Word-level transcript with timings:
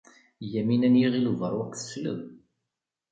Yamina 0.53 0.89
n 0.89 0.99
Yiɣil 0.99 1.29
Ubeṛwaq 1.31 1.71
tesleb. 1.73 2.21